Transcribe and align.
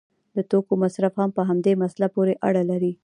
د 0.35 0.37
توکو 0.49 0.73
مصرف 0.83 1.13
هم 1.21 1.29
په 1.37 1.41
همدې 1.49 1.73
مسله 1.83 2.07
پورې 2.15 2.33
اړه 2.47 2.61
لري. 2.71 2.93